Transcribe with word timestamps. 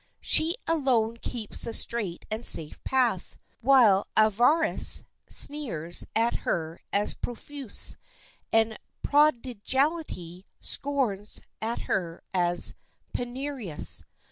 She 0.19 0.55
alone 0.67 1.17
keeps 1.17 1.61
the 1.61 1.75
straight 1.75 2.25
and 2.31 2.43
safe 2.43 2.83
path, 2.83 3.37
while 3.59 4.07
Avarice 4.17 5.03
sneers 5.29 6.07
at 6.15 6.37
her 6.37 6.81
as 6.91 7.13
profuse, 7.13 7.97
and 8.51 8.79
Prodigality 9.03 10.47
scorns 10.59 11.39
at 11.61 11.81
her 11.81 12.23
as 12.33 12.73
penurious. 13.13 14.03